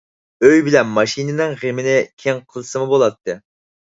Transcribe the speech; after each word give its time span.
ئۆي 0.45 0.61
بىلەن 0.67 0.87
ماشىنىنىڭ 0.93 1.51
غېمىنى 1.63 1.93
كېيىن 2.23 2.39
قىلسىمۇ 2.53 2.87
بولاتتى. 2.95 3.37